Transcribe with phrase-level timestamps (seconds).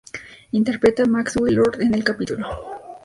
[0.59, 2.47] Interpreta a Maxwell Lord en el capítulo.